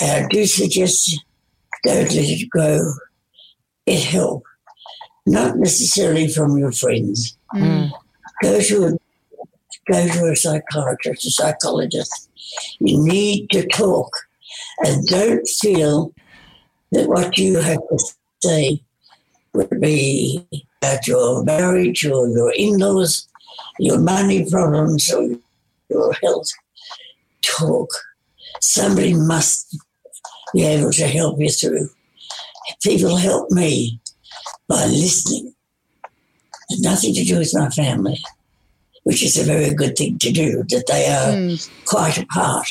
[0.00, 1.20] I do suggest
[1.84, 2.92] don't let it go.
[3.86, 4.44] Get help,
[5.26, 7.36] not necessarily from your friends.
[7.54, 7.90] Mm.
[8.42, 8.90] Go to a
[9.90, 12.30] go to a psychiatrist, a psychologist.
[12.78, 14.10] You need to talk,
[14.84, 16.12] and don't feel
[16.92, 18.82] that what you have to say
[19.52, 20.46] would be
[20.82, 23.28] about your marriage or your in-laws,
[23.78, 25.28] your money problems or
[25.88, 26.48] your health.
[27.42, 27.88] Talk.
[28.60, 29.76] Somebody must
[30.54, 31.88] be able to help you through.
[32.82, 34.00] People help me
[34.68, 35.54] by listening.
[36.68, 38.22] It's nothing to do with my family,
[39.02, 41.68] which is a very good thing to do, that they are Mm.
[41.84, 42.66] quite apart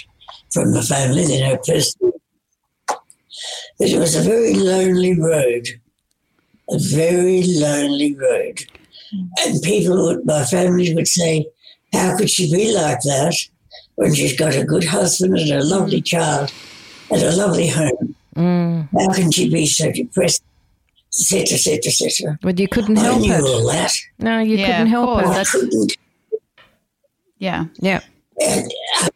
[0.52, 1.26] from the family.
[1.26, 2.14] They know personally.
[3.80, 5.68] But it was a very lonely road,
[6.70, 8.60] a very lonely road.
[9.40, 11.48] And people, would, my family would say,
[11.94, 13.36] How could she be like that
[13.96, 16.52] when she's got a good husband and a lovely child
[17.10, 18.16] and a lovely home?
[18.36, 18.90] Mm.
[18.98, 20.44] How can she be so depressed?
[21.12, 22.40] Etc., etc., etc.
[22.44, 23.42] But you couldn't I help knew it.
[23.42, 23.92] all that.
[24.20, 25.24] No, you Yeah, couldn't help course.
[25.24, 25.26] it.
[25.26, 25.98] I That's- couldn't.
[27.40, 27.66] Yeah.
[27.80, 28.02] Yeah.
[28.40, 29.10] And I,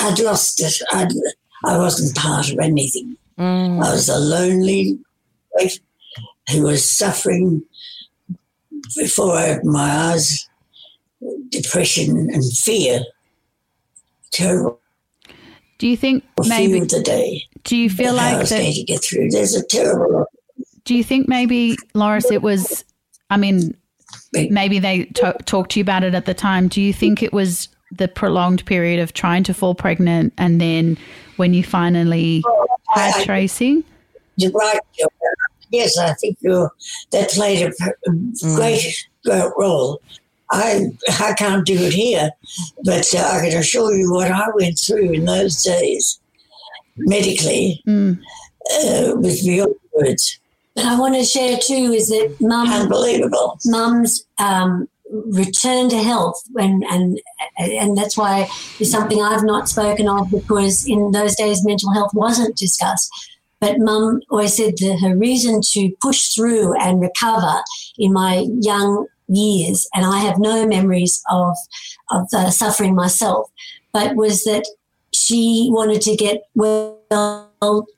[0.00, 0.74] I'd lost it.
[0.92, 1.08] I'd,
[1.64, 3.16] I wasn't part of anything.
[3.40, 3.82] Mm.
[3.82, 4.98] I was a lonely
[5.54, 5.78] wife
[6.50, 7.62] who was suffering
[8.96, 10.48] before I opened my eyes,
[11.48, 13.00] depression and fear.
[14.32, 14.78] Terrible
[15.78, 17.42] Do you think maybe the day.
[17.64, 19.30] do you feel how I like was going to get through.
[19.30, 20.26] There's a terrible
[20.84, 22.84] do you think maybe Loris it was
[23.30, 23.76] I mean
[24.32, 26.68] maybe they to- talked to you about it at the time.
[26.68, 30.96] Do you think it was the prolonged period of trying to fall pregnant and then
[31.36, 32.42] when you finally
[32.94, 33.84] had I- I- Tracey?
[34.36, 34.80] You're right.
[35.70, 36.72] Yes, I think you're,
[37.12, 37.72] that played a
[38.56, 40.00] great, great role.
[40.50, 40.86] I
[41.20, 42.30] I can't do it here,
[42.84, 46.18] but uh, I can assure you what I went through in those days,
[46.96, 48.18] medically, Mm.
[48.18, 50.38] uh, was beyond words.
[50.74, 53.58] But I want to share too is that mum Unbelievable.
[53.66, 57.20] mum's um, return to health when and
[57.58, 62.12] and that's why it's something I've not spoken of because in those days mental health
[62.14, 63.10] wasn't discussed.
[63.60, 67.62] But mum always said that her reason to push through and recover
[67.98, 71.56] in my young years, and I have no memories of
[72.10, 73.50] of uh, suffering myself,
[73.92, 74.64] but was that
[75.12, 76.96] she wanted to get well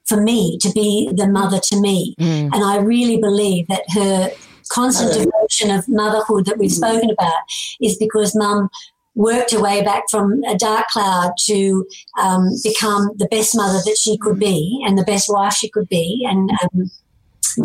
[0.07, 2.51] for me to be the mother to me, Mm.
[2.53, 4.31] and I really believe that her
[4.73, 7.43] constant devotion of motherhood that we've spoken about
[7.81, 8.69] is because mum
[9.15, 11.87] worked her way back from a dark cloud to
[12.19, 15.89] um, become the best mother that she could be and the best wife she could
[15.89, 16.91] be and um,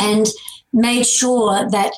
[0.01, 0.27] and
[0.73, 1.93] made sure that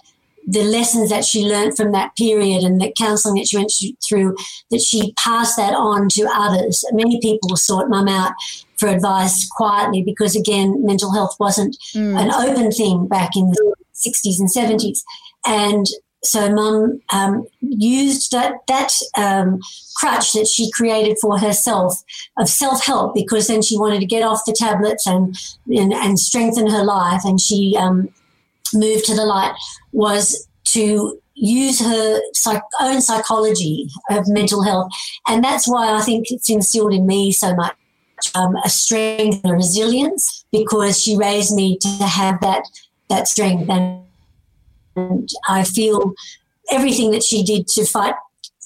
[0.45, 3.71] the lessons that she learned from that period and the counselling that she went
[4.07, 4.35] through
[4.71, 6.83] that she passed that on to others.
[6.91, 8.33] Many people sought mum out
[8.77, 12.19] for advice quietly because again mental health wasn't Mm.
[12.21, 14.99] an open thing back in the 60s and 70s.
[15.45, 15.85] And
[16.23, 19.59] so mum um, used that that um,
[19.95, 22.01] crutch that she created for herself
[22.37, 25.35] of self help because then she wanted to get off the tablets and
[25.67, 28.09] and, and strengthen her life, and she um,
[28.73, 29.53] moved to the light
[29.93, 34.91] was to use her psych- own psychology of mental health,
[35.27, 37.75] and that's why I think it's instilled in me so much
[38.35, 42.63] um, a strength and a resilience because she raised me to have that
[43.09, 44.03] that strength and,
[44.95, 46.13] and I feel
[46.71, 48.13] everything that she did to fight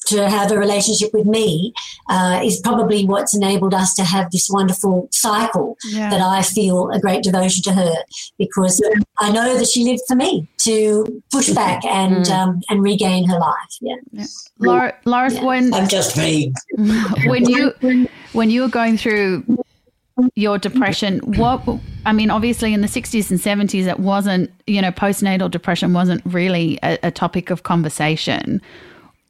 [0.08, 1.74] to have a relationship with me
[2.10, 6.10] uh, is probably what's enabled us to have this wonderful cycle Yeah.
[6.10, 7.94] that I feel a great devotion to her
[8.38, 8.84] because
[9.20, 13.40] I know that she lived for me to push back and um, and regain her
[13.40, 13.78] life.
[13.80, 14.26] Yeah.
[14.60, 15.46] Laura, Loris, Yeah.
[15.46, 16.52] when I'm just me.
[17.26, 17.74] when you
[18.34, 19.46] when you were going through
[20.36, 21.62] your depression, what
[22.06, 26.22] I mean, obviously in the sixties and seventies, it wasn't you know postnatal depression wasn't
[26.26, 28.62] really a, a topic of conversation.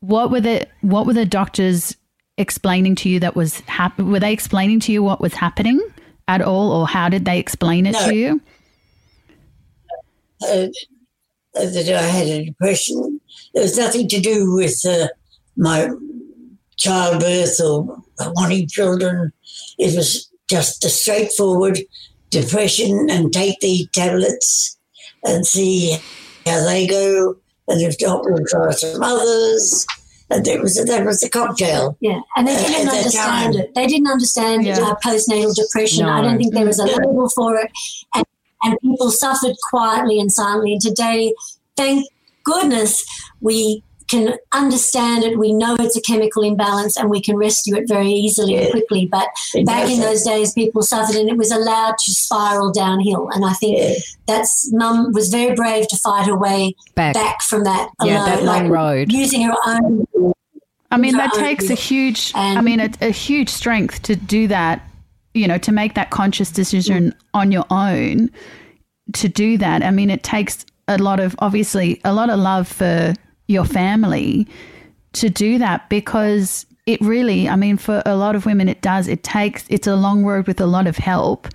[0.02, 1.96] What were the what were the doctors
[2.38, 5.80] explaining to you that was hap- Were they explaining to you what was happening
[6.28, 8.08] at all, or how did they explain it No.
[8.08, 8.42] to you?
[10.42, 10.68] uh,
[11.54, 13.22] that I had a depression.
[13.54, 15.08] it was nothing to do with uh,
[15.56, 15.90] my
[16.78, 18.02] childbirth or
[18.36, 19.32] wanting children.
[19.78, 21.80] It was just a straightforward
[22.30, 24.78] depression and take the tablets
[25.24, 25.98] and see
[26.46, 27.36] how they go.
[27.68, 29.86] And if not, we'll try some others.
[30.30, 31.98] And it was that was a cocktail.
[32.02, 33.62] Yeah, and they Uh, didn't at that understand time.
[33.62, 33.76] it.
[33.76, 34.80] They didn't understand Yeah.
[34.80, 36.06] uh, postnatal depression.
[36.06, 37.70] I don't think there was a label for it,
[38.16, 38.26] and
[38.66, 40.72] and people suffered quietly and silently.
[40.74, 41.34] And today,
[41.76, 42.08] thank
[42.46, 43.04] goodness,
[43.42, 43.84] we
[44.14, 45.38] can understand it.
[45.38, 49.08] We know it's a chemical imbalance, and we can rescue it very easily and quickly.
[49.12, 50.04] But It back in doesn't.
[50.04, 53.30] those days, people suffered, and it was allowed to spiral downhill.
[53.34, 53.96] And I think Yeah.
[54.28, 57.14] that's mum was very brave to fight her way Back.
[57.16, 57.90] back from that.
[58.04, 59.12] Yeah, alone, that long like road.
[59.12, 60.06] using her own
[60.92, 61.76] I mean, that takes a yeah.
[61.76, 64.88] huge, I mean, a, a huge strength to do that,
[65.34, 67.16] you know, to make that conscious decision mm.
[67.34, 68.30] on your own
[69.14, 69.82] to do that.
[69.82, 73.16] I mean, it takes a lot of, obviously, a lot of love for
[73.54, 74.48] your family
[75.14, 79.08] to do that because it really, I mean, for a lot of women, it does,
[79.08, 81.48] it takes, it's a long road with a lot of help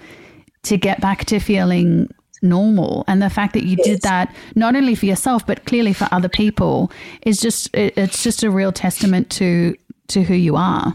[0.62, 2.08] to get back to feeling
[2.40, 6.06] normal and the fact that you did that not only for yourself but clearly for
[6.12, 6.88] other people
[7.22, 9.74] is just it, it's just a real testament to
[10.06, 10.94] to who you are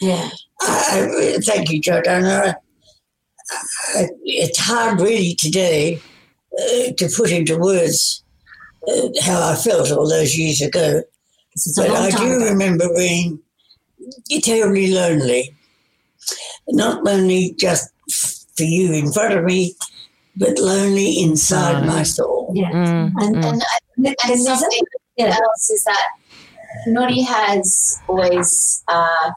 [0.00, 0.28] yeah.
[0.60, 2.54] I, I, thank you, Jordana.
[4.24, 6.00] It's hard, really, today
[6.96, 8.22] to put into words
[8.88, 11.02] uh, how I felt all those years ago.
[11.54, 12.44] This But I do ago.
[12.46, 13.40] remember being
[14.42, 15.54] terribly lonely.
[16.68, 17.90] Not lonely just
[18.56, 19.74] for you in front of me,
[20.36, 21.86] but lonely inside Mm.
[21.86, 22.52] my soul.
[22.54, 22.70] Yeah.
[22.70, 23.44] Mm, And, mm.
[23.44, 23.62] And,
[23.96, 24.82] and there's a- something
[25.16, 25.26] yeah.
[25.36, 26.06] else is that
[26.86, 29.30] Noni has always uh,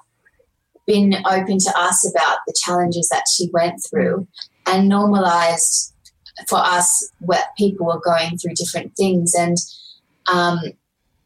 [0.87, 4.27] been open to us about the challenges that she went through
[4.65, 5.93] and normalized
[6.47, 9.57] for us what people were going through different things and
[10.31, 10.59] um,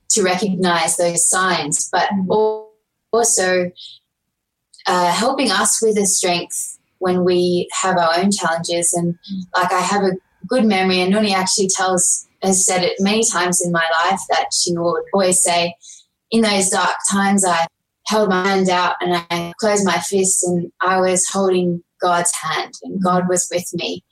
[0.09, 2.71] to recognize those signs, but al-
[3.11, 3.71] also
[4.87, 8.93] uh, helping us with the strength when we have our own challenges.
[8.93, 9.17] And
[9.55, 13.63] like I have a good memory, and Nuni actually tells has said it many times
[13.63, 15.75] in my life that she would always say,
[16.31, 17.67] in those dark times, I
[18.07, 22.73] held my hands out and I closed my fists, and I was holding God's hand,
[22.83, 24.03] and God was with me,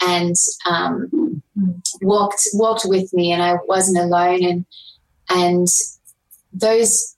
[0.00, 0.34] and
[0.68, 1.42] um,
[2.02, 4.44] walked walked with me, and I wasn't alone.
[4.44, 4.66] And
[5.28, 5.68] and
[6.52, 7.14] those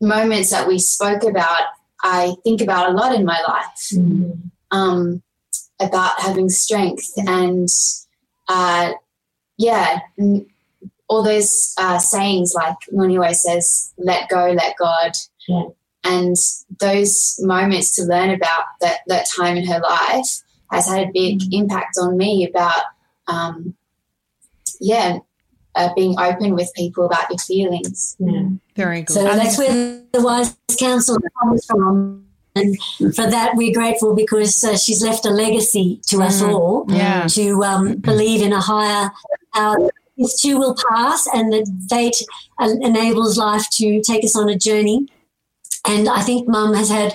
[0.00, 1.62] moments that we spoke about,
[2.02, 3.92] I think about a lot in my life
[4.70, 5.22] um,
[5.80, 7.68] about having strength and
[8.48, 8.92] uh,
[9.58, 10.00] yeah,
[11.08, 15.12] all those uh, sayings like Noni always says, "Let go, let God,"
[15.48, 15.64] Yeah.
[16.04, 16.36] and
[16.78, 21.42] those moments to learn about that that time in her life has had a big
[21.52, 22.82] impact on me about
[23.26, 23.74] um,
[24.80, 25.18] yeah.
[25.74, 28.16] Uh, being open with people about your feelings.
[28.18, 28.48] Yeah.
[28.74, 29.14] Very good.
[29.14, 32.26] So that's where the wise counsel comes from.
[32.56, 32.76] And
[33.14, 37.28] for that, we're grateful because uh, she's left a legacy to us all Yeah.
[37.28, 39.12] to um, believe in a higher
[39.54, 39.76] power.
[40.16, 42.16] This too will pass, and the date
[42.58, 45.06] uh, enables life to take us on a journey.
[45.88, 47.14] And I think Mum has had.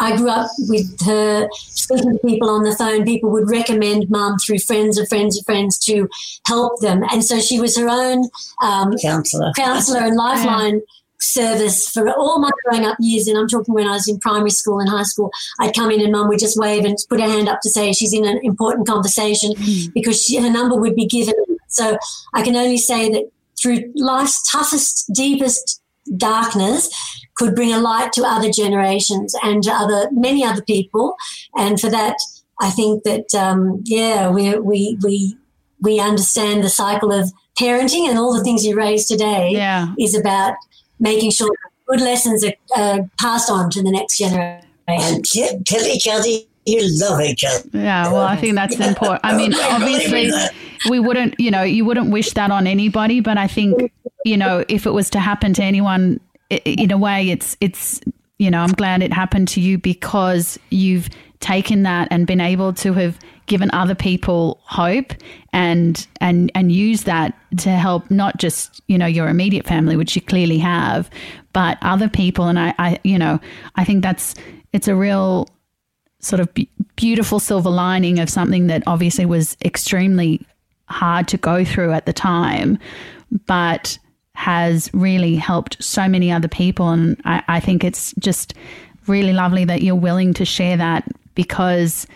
[0.00, 3.04] I grew up with her speaking to people on the phone.
[3.04, 6.08] People would recommend Mum through friends of friends of friends to
[6.48, 8.28] help them, and so she was her own
[8.60, 9.52] um, Counselor.
[9.56, 10.82] counselor and lifeline
[11.20, 13.26] service for all my growing up years.
[13.28, 15.30] And I'm talking when I was in primary school and high school.
[15.60, 17.92] I'd come in and mum would just wave and put her hand up to say
[17.92, 19.52] she's in an important conversation
[19.94, 21.34] because she, her number would be given.
[21.68, 21.98] So
[22.34, 25.80] I can only say that through life's toughest, deepest
[26.16, 26.88] darkness
[27.36, 31.16] could bring a light to other generations and to other many other people.
[31.56, 32.16] And for that,
[32.60, 35.36] I think that um, yeah, we we we
[35.80, 39.50] we understand the cycle of parenting and all the things you raised today.
[39.52, 39.94] Yeah.
[39.98, 40.54] is about
[41.00, 41.50] making sure
[41.86, 44.60] good lessons are uh, passed on to the next generation.
[44.86, 46.28] And t- tell each other
[46.66, 47.68] you love each other.
[47.72, 49.20] Yeah, well, I think that's important.
[49.24, 50.30] I mean, obviously,
[50.88, 53.92] we wouldn't, you know, you wouldn't wish that on anybody, but I think,
[54.24, 58.00] you know, if it was to happen to anyone, i- in a way, it's, it's,
[58.38, 61.08] you know, I'm glad it happened to you because you've
[61.40, 65.12] taken that and been able to have given other people hope
[65.52, 70.16] and and and use that to help not just you know your immediate family which
[70.16, 71.10] you clearly have
[71.54, 72.46] but other people.
[72.48, 73.40] And I, I you know
[73.76, 74.34] I think that's
[74.74, 75.48] it's a real
[76.18, 80.46] sort of be- beautiful silver lining of something that obviously was extremely
[80.88, 82.78] hard to go through at the time,
[83.46, 83.98] but
[84.34, 86.90] has really helped so many other people.
[86.90, 88.54] And I, I think it's just
[89.06, 92.06] really lovely that you're willing to share that because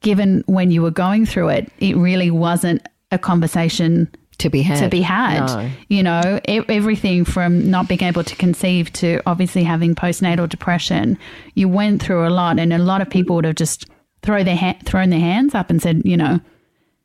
[0.00, 4.08] given when you were going through it, it really wasn't a conversation
[4.38, 4.78] To be had.
[4.80, 5.46] to be had.
[5.46, 5.70] No.
[5.88, 11.18] You know, everything from not being able to conceive to obviously having postnatal depression.
[11.54, 13.86] You went through a lot, and a lot of people would have just
[14.22, 16.40] throw their ha- thrown their hands up and said, you know,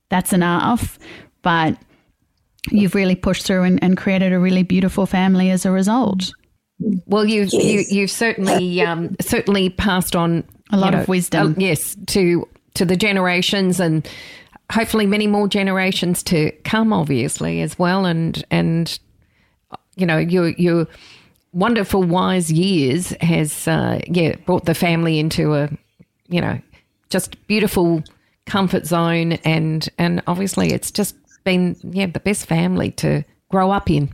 [0.10, 1.00] that's enough.
[1.42, 1.78] But
[2.72, 6.34] you've really pushed through and, and created a really beautiful family as a result.
[7.06, 11.52] Well, you you you've certainly um, certainly passed on A lot you of wisdom.
[11.52, 14.08] uh, yes, to to the generations and
[14.72, 16.92] hopefully many more generations to come.
[16.92, 19.00] Obviously, as well, and and
[19.96, 20.88] you know your your
[21.54, 25.70] wonderful wise years has uh, yeah brought the family into a
[26.28, 26.60] you know
[27.10, 28.04] just beautiful
[28.46, 33.90] comfort zone and and obviously it's just been yeah the best family to grow up
[33.90, 34.10] in.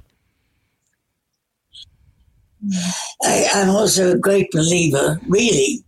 [3.24, 5.84] I, I'm also a great believer, really,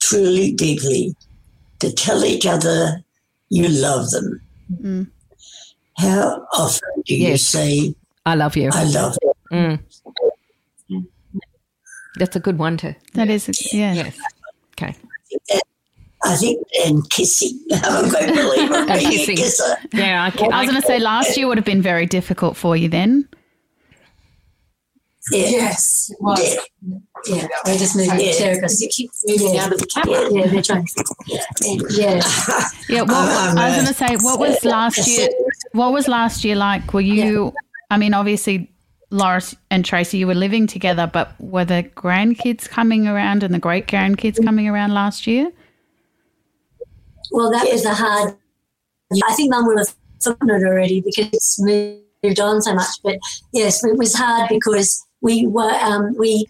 [0.00, 1.14] truly, deeply,
[1.80, 3.04] to tell each other
[3.50, 4.40] you love them.
[4.72, 5.02] Mm-hmm.
[5.98, 7.94] How often do you say,
[8.24, 8.70] I love you.
[8.72, 9.32] I love you?
[9.52, 11.06] Mm.
[12.18, 13.92] That's a good one to That is, yeah.
[13.92, 14.16] yes.
[14.72, 14.96] Okay.
[16.24, 17.60] I think, and kissing.
[17.72, 19.36] I'm a great believer of being a kissing.
[19.36, 19.76] kisser.
[19.92, 22.56] Yeah, I, can, I was going to say last year would have been very difficult
[22.56, 23.28] for you then.
[25.30, 25.48] Yeah.
[25.48, 26.56] Yes, it was.
[26.82, 27.00] Yeah.
[27.26, 28.26] Yeah, they're just moving Yeah.
[28.26, 30.28] the chair because you keep moving out of the camera.
[30.30, 31.04] Yeah, they're trying to.
[31.90, 32.20] Yeah.
[32.88, 35.28] Yeah, what, oh, I'm, I was going to say, what was last year?
[35.72, 36.94] What was last year like?
[36.94, 37.52] Were you?
[37.90, 38.70] I mean, obviously,
[39.10, 43.58] Loris and Tracey, you were living together, but were the grandkids coming around and the
[43.58, 44.44] great grandkids mm.
[44.44, 45.50] coming around last year?
[47.30, 48.36] Well, that was a hard.
[49.28, 52.88] I think Mum would have forgotten it already because it's moved on so much.
[53.02, 53.18] But
[53.52, 56.46] yes, it was hard because we were um, we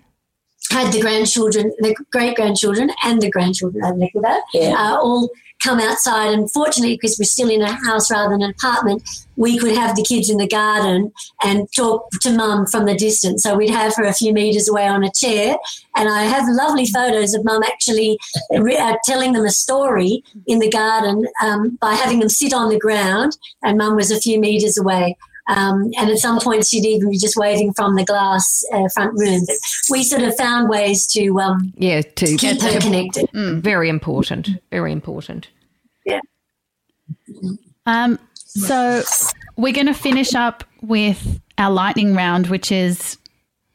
[0.71, 3.85] had the grandchildren, the great grandchildren, and the grandchildren.
[3.85, 4.75] I think about Yeah.
[4.77, 5.31] uh, all
[5.67, 6.33] come outside.
[6.33, 9.03] And fortunately, because we're still in a house rather than an apartment,
[9.37, 13.43] we could have the kids in the garden and talk to Mum from the distance.
[13.43, 15.57] So we'd have her a few meters away on a chair,
[15.97, 18.19] and I have lovely photos of Mum actually
[18.51, 22.71] re- uh, telling them a story in the garden um, by having them sit on
[22.71, 25.17] the ground, and Mum was a few meters away.
[25.49, 29.13] Um, and at some point, she'd even be just waving from the glass uh, front
[29.17, 29.43] room.
[29.47, 29.57] But
[29.91, 33.29] we sort of found ways to um, Yeah, to keep her connected.
[33.33, 34.49] very important.
[34.73, 35.47] Very important.
[37.87, 39.03] Um, so
[39.57, 43.17] we're going to finish up with our lightning round, which is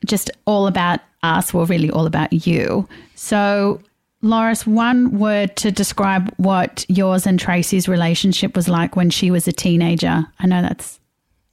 [0.05, 2.87] just all about us, well, really all about you.
[3.15, 3.79] So,
[4.21, 9.47] Loris, one word to describe what yours and Tracey's relationship was like when she was
[9.47, 10.25] a teenager.
[10.39, 10.99] I know that's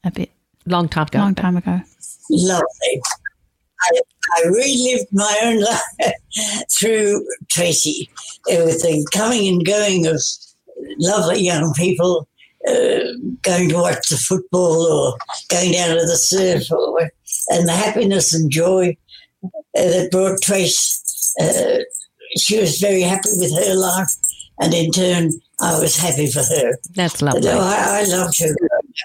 [0.05, 0.31] a bit
[0.67, 1.19] Long time ago.
[1.19, 1.81] long time ago.
[2.31, 3.01] Lovely.
[3.81, 4.01] I,
[4.37, 6.13] I relived my own life
[6.79, 8.11] through Tracey
[8.51, 10.21] uh, with the coming and going of
[10.99, 12.29] lovely young people
[12.69, 12.99] uh,
[13.43, 17.11] going to watch the football or going down to the surf or,
[17.51, 18.97] and the happiness and joy
[19.45, 21.35] uh, that brought Trace.
[21.41, 21.79] Uh,
[22.37, 24.13] she was very happy with her life,
[24.61, 26.73] and in turn, I was happy for her.
[26.95, 27.43] That's lovely.
[27.43, 28.55] No, I, I loved her.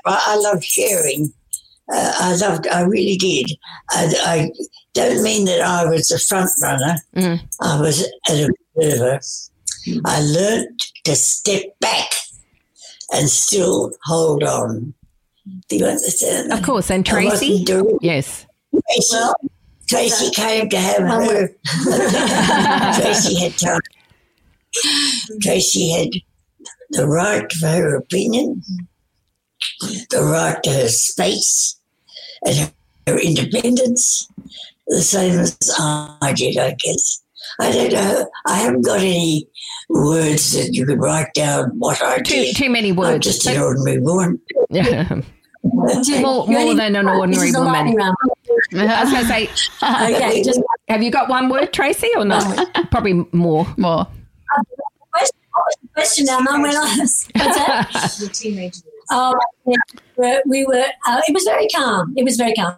[0.06, 1.32] I, I loved sharing.
[1.92, 2.68] Uh, I loved.
[2.68, 3.52] I really did.
[3.92, 4.52] I, I
[4.94, 6.96] don't mean that I was a front runner.
[7.16, 7.42] Mm.
[7.62, 9.20] I was an observer.
[10.06, 12.10] I learnt to step back
[13.12, 14.94] and still hold on.
[15.70, 16.54] Do you understand?
[16.54, 16.90] Of course.
[16.90, 17.64] And I wasn't Tracey?
[17.66, 18.46] doing- Yes.
[18.88, 19.18] Tracey,
[19.90, 21.48] Tracey came to have One her.
[23.02, 23.82] Tracey had time.
[25.42, 26.10] Tracey had
[26.92, 28.62] the right to her opinion,
[30.10, 31.80] the right to her space,
[32.46, 32.72] and
[33.08, 34.28] her independence,
[34.88, 37.23] the same as I did, I guess.
[37.60, 38.30] I don't know.
[38.46, 39.48] I haven't got any
[39.90, 42.56] words that you could write down what I Too, did.
[42.56, 43.26] too many I'm words.
[43.26, 44.42] just an ordinary woman.
[45.64, 48.00] More- more than an ordinary This is a woman.
[48.74, 49.50] I was going to say,
[50.16, 52.90] Okay, just have you got one word, Tracey, or not?
[52.92, 53.66] Probably more.
[53.78, 54.06] More.
[55.12, 56.62] question, what was the question now, Mum?
[56.64, 57.90] When I was, what's that?
[58.20, 58.82] The.
[59.12, 59.34] Oh,
[59.66, 59.76] yeah.
[60.18, 60.86] We're- we were.
[61.08, 62.14] Uh, it was very calm.
[62.18, 62.76] It was very calm.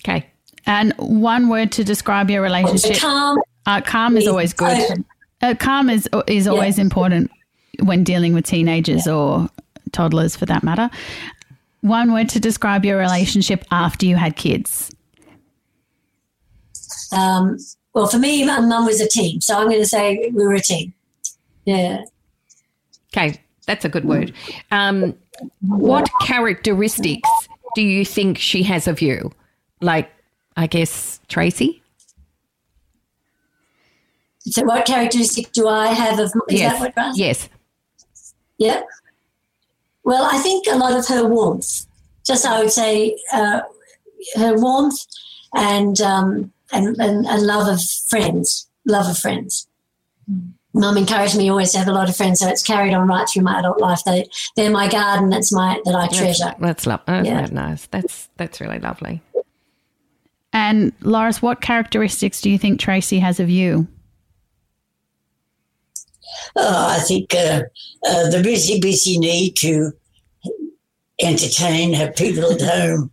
[0.00, 0.26] Okay.
[0.66, 2.98] And one word to describe your relationship.
[2.98, 3.38] Calm.
[3.66, 5.04] Uh, calm is always good.
[5.40, 7.30] Uh, calm is is always important
[7.80, 9.48] when dealing with teenagers or
[9.92, 10.88] toddlers, for that matter.
[11.80, 14.90] One word to describe your relationship after you had kids.
[17.10, 17.58] Um,
[17.92, 20.54] well, for me, my mum was a team, so I'm going to say we were
[20.54, 20.94] a team.
[21.64, 22.04] Yeah.
[23.12, 23.40] Okay.
[23.66, 24.32] That's a good word.
[24.70, 25.14] Um,
[25.60, 27.28] what characteristics
[27.74, 29.30] do you think she has of you?
[29.80, 30.10] Like,
[30.56, 31.82] I guess, Tracey?
[34.40, 36.32] So, what characteristic do I have of?
[36.48, 36.80] Is yes.
[36.80, 37.16] that what?
[37.16, 37.48] Yes.
[38.58, 38.82] Yeah.
[40.04, 41.86] Well, I think a lot of her warmth.
[42.24, 43.60] Just I would say uh,
[44.36, 44.98] her warmth
[45.54, 49.68] and, um, and and and love of friends, love of friends.
[50.74, 53.28] Mum encouraged me always to have a lot of friends, so it's carried on right
[53.28, 54.02] through my adult life.
[54.04, 54.26] They
[54.56, 55.28] they're my garden.
[55.28, 56.44] That's my that I treasure.
[56.44, 57.46] That's, that's, lo- that's Yeah.
[57.46, 57.86] nice.
[57.86, 59.20] That's, that's really lovely.
[60.52, 63.86] And Loris, what characteristics do you think Tracey has of you?
[66.56, 67.62] Oh, I think uh,
[68.06, 69.92] uh, the busy, busy need to
[71.22, 73.10] entertain, have people at home.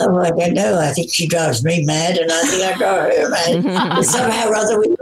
[0.00, 0.78] Oh, I don't know.
[0.78, 4.04] I think she drives me mad, and I think I drive her mad.
[4.04, 4.96] somehow or other, we,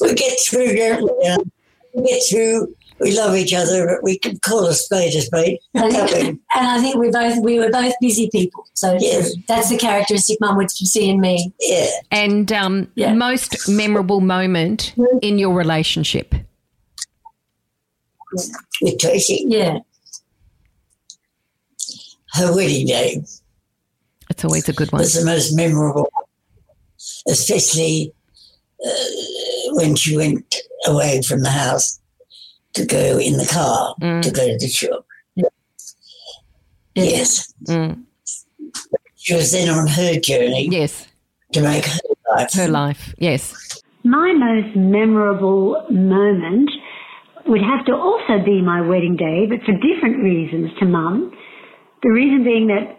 [0.00, 1.28] we get through, we?
[1.28, 1.38] Uh,
[1.94, 2.76] We get through.
[3.00, 5.58] We love each other, but we can call a spade a spade.
[5.74, 8.64] And, can't and I think we both we were both busy people.
[8.74, 9.32] So Yes.
[9.48, 11.52] that's the characteristic Mum would see in me.
[11.60, 11.88] Yeah.
[12.10, 13.14] And um, Yeah.
[13.14, 16.34] most memorable moment in your relationship?
[18.82, 19.78] With Tracey, Yeah.
[22.34, 23.22] her wedding day
[24.30, 25.00] It's always a good one.
[25.00, 26.08] was the most memorable,
[27.28, 28.12] especially
[28.84, 28.90] uh,
[29.72, 30.54] when she went
[30.86, 31.99] away from the house
[32.74, 34.22] to go in the car Mm.
[34.22, 35.04] to go to the shop.
[36.94, 37.52] Yes.
[37.68, 38.02] Mm.
[39.16, 41.06] She was then on her journey Yes,
[41.52, 41.98] to make her
[42.36, 42.52] life.
[42.54, 43.14] her life.
[43.18, 43.82] Yes.
[44.04, 46.70] My most memorable moment
[47.46, 51.32] would have to also be my wedding day, but for different reasons to mum.
[52.02, 52.96] The reason being that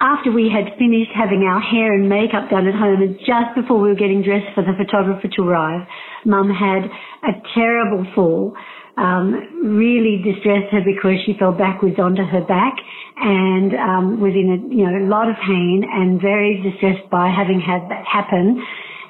[0.00, 3.78] after we had finished having our hair and makeup done at home and just before
[3.78, 5.86] we were getting dressed for the photographer to arrive,
[6.24, 6.84] mum had
[7.24, 8.54] a terrible fall.
[8.98, 12.74] Um, really distressed her because she fell backwards onto her back
[13.14, 17.30] and um, was in a you know a lot of pain and very distressed by
[17.30, 18.58] having had that happen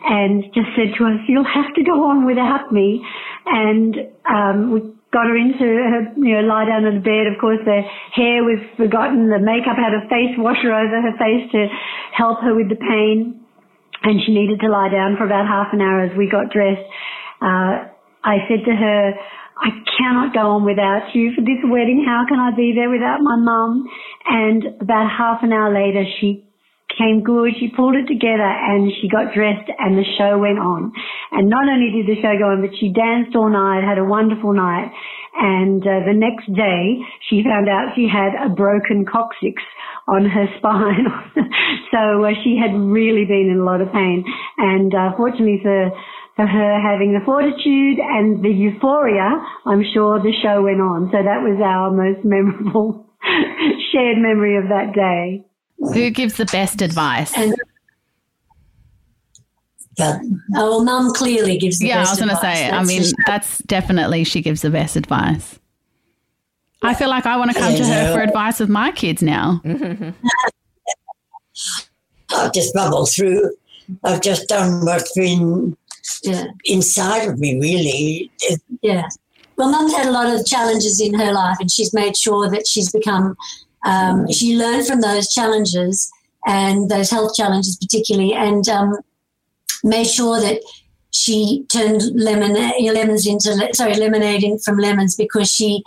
[0.04, 3.00] and just said to us, "You'll have to go on without me."
[3.46, 3.96] And
[4.28, 4.80] um, we
[5.12, 7.24] got her into her, you know, lie down on the bed.
[7.32, 7.80] Of course, the
[8.12, 11.66] hair was forgotten, the makeup had a face washer over her face to
[12.12, 13.40] help her with the pain,
[14.04, 16.84] and she needed to lie down for about half an hour as we got dressed.
[17.40, 17.88] Uh,
[18.24, 19.14] I said to her,
[19.58, 22.04] I cannot go on without you for this wedding.
[22.06, 23.86] How can I be there without my mum?
[24.26, 26.46] And about half an hour later, she
[26.96, 27.54] came good.
[27.58, 30.92] She pulled it together and she got dressed and the show went on.
[31.32, 34.04] And not only did the show go on, but she danced all night, had a
[34.04, 34.90] wonderful night.
[35.38, 36.98] And uh, the next day,
[37.28, 39.62] she found out she had a broken coccyx
[40.08, 41.06] on her spine.
[41.92, 44.24] so uh, she had really been in a lot of pain.
[44.58, 45.90] And uh, fortunately for
[46.36, 51.10] for her having the fortitude and the euphoria, I'm sure the show went on.
[51.10, 53.06] So that was our most memorable
[53.92, 55.44] shared memory of that day.
[55.92, 57.36] Who gives the best advice?
[57.36, 57.56] And
[59.96, 60.20] But
[60.54, 62.86] oh, well, Mum clearly gives the yeah, I was going to say, I that's for
[62.86, 63.12] mean, sure.
[63.26, 65.58] that's definitely she gives the best advice.
[66.82, 69.60] I feel like I want to come to her for advice with my kids now.
[72.30, 73.52] I've just bubbled through.
[74.04, 75.76] I've just done what's been
[76.22, 76.44] yeah.
[76.64, 78.30] inside of me, really.
[78.82, 79.08] Yeah.
[79.56, 82.66] Well, Mum's had a lot of challenges in her life, and she's made sure that
[82.66, 83.36] she's become.
[83.84, 86.10] Um, she learned from those challenges
[86.46, 88.98] and those health challenges, particularly, and um,
[89.82, 90.60] made sure that
[91.10, 95.82] she turned lemon lemons into sorry lemonade in, from lemons because she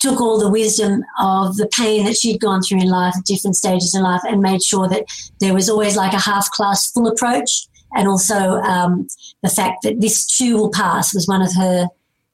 [0.00, 3.54] took all the wisdom of the pain that she'd gone through in life at different
[3.56, 5.04] stages in life and made sure that
[5.40, 9.06] there was always like a half class full approach and also um,
[9.42, 11.86] the fact that this too will pass was one of her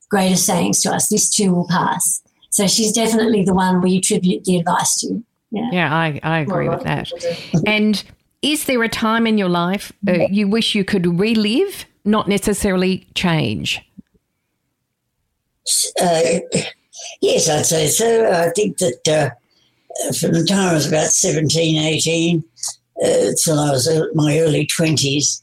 [0.08, 4.44] greatest sayings to us this too will pass so she's definitely the one we attribute
[4.44, 5.68] the advice to Yeah.
[5.72, 7.12] Yeah, I, I agree Well, with a that.
[7.12, 7.70] of people do.
[7.70, 8.04] And
[8.42, 13.06] is there a time in your life uh, you wish you could relive, not necessarily
[13.14, 13.82] change?
[16.00, 16.38] Uh,
[17.20, 18.30] yes, I'd say so.
[18.30, 22.44] I think that uh, from the time I was about 17, 18,
[23.03, 23.09] uh,
[23.42, 25.42] till I was in my early 20s,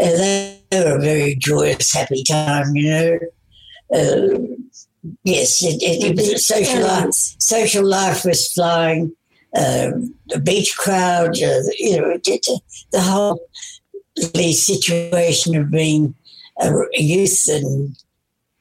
[0.00, 3.18] uh, they were a very joyous, happy time, you know.
[3.94, 4.38] Uh,
[5.24, 7.12] yes, it, it, it was social life.
[7.12, 9.14] Social life was flying.
[9.54, 13.38] Um, the beach crowd, uh, you know, the whole
[14.16, 16.14] the situation of being
[16.60, 17.96] a youth and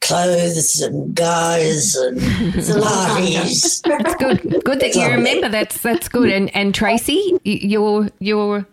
[0.02, 2.20] clothes and guys and
[2.84, 3.82] parties.
[3.82, 4.64] That's good.
[4.64, 5.50] Good that you remember.
[5.50, 6.30] That's that's good.
[6.30, 8.68] And and Tracey, y- your your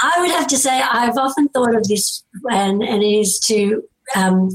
[0.00, 3.82] I would have to say I've often thought of this, and, and it is to
[4.14, 4.50] um,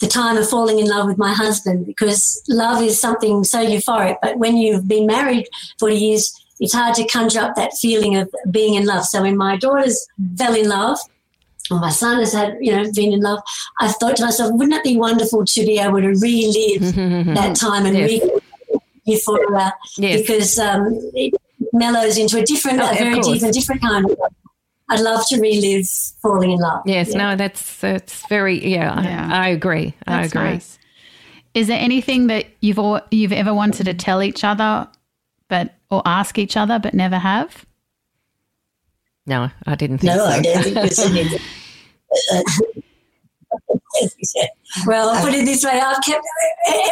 [0.00, 4.16] the time of falling in love with my husband because love is something so euphoric.
[4.20, 5.46] But when you've been married
[5.78, 9.04] for years, it's hard to conjure up that feeling of being in love.
[9.04, 10.98] So when my daughters fell in love,
[11.70, 13.40] or my son has had, you know, been in love,
[13.80, 16.94] I thought to myself, wouldn't it be wonderful to be able to relive
[17.34, 18.10] that time and Yes.
[18.22, 18.42] relive
[19.06, 20.20] euphoria Yes.
[20.20, 21.34] because um, it
[21.72, 24.32] mellows into a different, Oh, a very deep and different kind of love.
[24.90, 25.86] I'd love to relive
[26.20, 26.82] falling in love.
[26.86, 27.18] yes, Yeah.
[27.30, 29.00] no, that's that's very yeah.
[29.02, 29.28] Yeah.
[29.32, 29.94] I, I agree.
[30.06, 30.42] I agree.
[30.42, 30.78] nice.
[31.54, 34.86] Is there anything that you've all, you've ever wanted to tell each other,
[35.48, 37.64] but or ask each other, but never have?
[39.26, 40.24] No, I didn't think No, so.
[40.26, 41.40] I don't think there's anything.
[44.86, 46.24] Well, put it this way: I've kept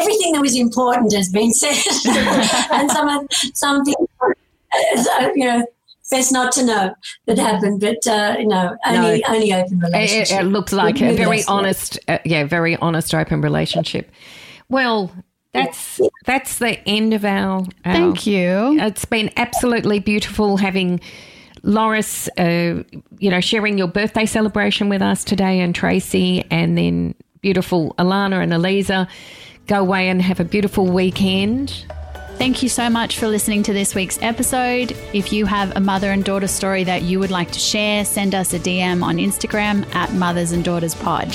[0.00, 1.76] everything that was important has been said,
[2.72, 3.96] and some of some things,
[4.72, 5.66] uh, you know,
[6.10, 6.94] best not to know
[7.26, 7.80] that happened.
[7.80, 10.40] But uh, you know, only only open It, relationship.
[10.40, 14.10] it looks like a very honest, uh, yeah, very honest, open relationship.
[14.68, 15.10] Well,
[15.52, 17.66] that's that's the end of our.
[17.84, 18.78] our Thank you.
[18.80, 21.00] It's been absolutely beautiful having
[21.62, 22.82] Loris, uh,
[23.18, 28.42] you know, sharing your birthday celebration with us today, and Tracey, and then beautiful Alana
[28.42, 29.08] and Eliza.
[29.66, 31.86] Go away and have a beautiful weekend.
[32.36, 34.96] Thank you so much for listening to this week's episode.
[35.12, 38.34] If you have a mother and daughter story that you would like to share, send
[38.34, 41.28] us a DM on Instagram at Mothers and Daughters Pod.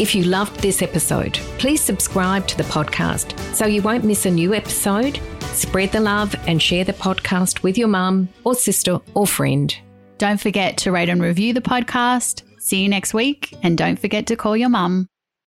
[0.00, 4.30] If you loved this episode, please subscribe to the podcast so you won't miss a
[4.30, 5.20] new episode.
[5.52, 9.76] Spread the love and share the podcast with your mum or sister or friend.
[10.18, 12.42] Don't forget to rate and review the podcast.
[12.58, 15.06] See you next week, and don't forget to call your mum.